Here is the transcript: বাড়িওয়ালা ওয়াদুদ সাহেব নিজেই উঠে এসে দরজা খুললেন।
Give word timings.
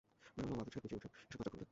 বাড়িওয়ালা 0.35 0.55
ওয়াদুদ 0.57 0.73
সাহেব 0.73 0.83
নিজেই 0.85 0.97
উঠে 0.99 1.07
এসে 1.27 1.31
দরজা 1.39 1.49
খুললেন। 1.51 1.69